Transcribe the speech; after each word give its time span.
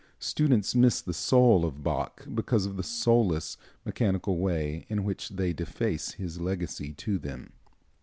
Students 0.17 0.73
miss 0.73 0.99
the 0.99 1.13
soul 1.13 1.63
of 1.63 1.83
Bach 1.83 2.25
because 2.33 2.65
of 2.65 2.75
the 2.75 2.81
soulless, 2.81 3.55
mechanical 3.85 4.39
way 4.39 4.87
in 4.89 5.03
which 5.03 5.29
they 5.29 5.53
deface 5.53 6.13
his 6.13 6.39
legacy 6.41 6.91
to 6.93 7.19
them. 7.19 7.53